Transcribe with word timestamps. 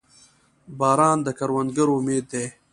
•باران 0.79 1.17
د 1.25 1.27
کروندګرو 1.39 1.93
امید 1.99 2.23
دی. 2.31 2.45